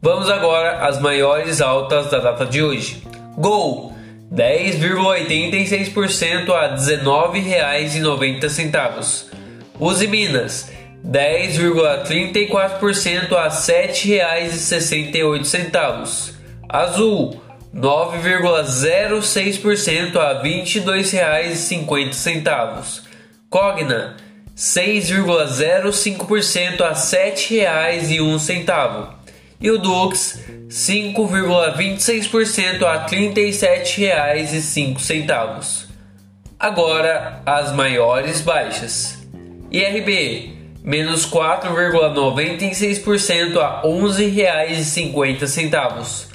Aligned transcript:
Vamos 0.00 0.30
agora 0.30 0.86
às 0.86 1.00
maiores 1.00 1.60
altas 1.60 2.08
da 2.10 2.18
data 2.18 2.46
de 2.46 2.62
hoje. 2.62 3.02
Gol 3.36 3.92
10,86% 4.32 6.52
a 6.52 6.68
R$ 6.68 6.76
19,90. 6.76 9.32
Uzi 9.80 10.06
Minas 10.06 10.70
10,34% 11.04 13.36
a 13.36 13.42
R$ 13.44 13.50
7,68. 13.50 16.34
Azul 16.68 17.42
9,06% 17.74 20.16
a 20.16 20.42
R$ 20.42 20.42
22,50. 20.42 23.02
Cogna 23.50 24.16
6,05% 24.54 26.80
a 26.80 26.88
R$ 26.88 26.94
7,01. 26.94 29.08
E 29.60 29.70
o 29.70 29.78
Dux 29.78 30.38
5,26% 30.68 32.82
a 32.82 32.92
R$ 32.92 33.06
37,05. 33.08 35.86
Agora 36.58 37.40
as 37.46 37.72
maiores 37.72 38.42
baixas. 38.42 39.18
IRB 39.70 40.50
menos 40.84 41.24
4,96% 41.26 43.56
a 43.56 43.80
R$ 43.80 43.88
11,50. 43.88 46.31